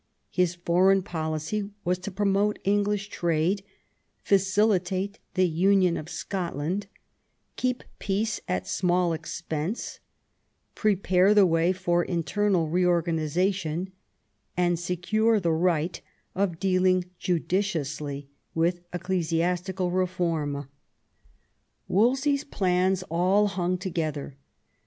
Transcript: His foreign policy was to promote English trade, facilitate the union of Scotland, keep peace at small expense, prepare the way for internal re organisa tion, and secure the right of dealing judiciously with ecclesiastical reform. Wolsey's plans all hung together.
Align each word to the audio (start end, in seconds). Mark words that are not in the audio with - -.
His 0.31 0.55
foreign 0.55 1.03
policy 1.03 1.69
was 1.85 1.99
to 1.99 2.09
promote 2.09 2.57
English 2.63 3.09
trade, 3.09 3.63
facilitate 4.23 5.19
the 5.35 5.47
union 5.47 5.95
of 5.95 6.09
Scotland, 6.09 6.87
keep 7.55 7.83
peace 7.99 8.41
at 8.47 8.67
small 8.67 9.13
expense, 9.13 9.99
prepare 10.73 11.35
the 11.35 11.45
way 11.45 11.71
for 11.71 12.03
internal 12.03 12.67
re 12.67 12.81
organisa 12.81 13.53
tion, 13.53 13.91
and 14.57 14.79
secure 14.79 15.39
the 15.39 15.53
right 15.53 16.01
of 16.33 16.59
dealing 16.59 17.05
judiciously 17.19 18.27
with 18.55 18.79
ecclesiastical 18.91 19.91
reform. 19.91 20.67
Wolsey's 21.87 22.43
plans 22.43 23.03
all 23.11 23.45
hung 23.49 23.77
together. 23.77 24.35